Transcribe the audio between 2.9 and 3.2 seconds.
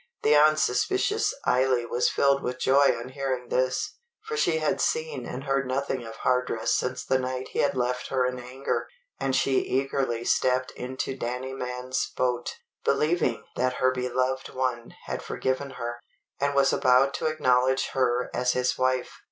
on